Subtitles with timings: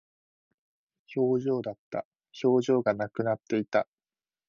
[1.15, 2.07] 表情だった。
[2.43, 3.87] 表情がなくなっていた。